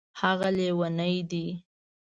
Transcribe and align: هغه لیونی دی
هغه 0.21 0.49
لیونی 0.57 1.15
دی 1.29 1.45